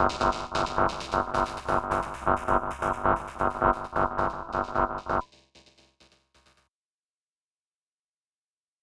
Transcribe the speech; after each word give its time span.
Ha 0.00 0.08
ha. 0.18 1.69